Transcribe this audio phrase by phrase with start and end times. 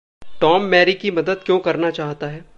[0.41, 2.45] Tom Mary की मदद क्यों करना चाहता है?